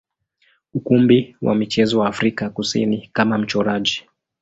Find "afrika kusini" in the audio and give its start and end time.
2.07-3.09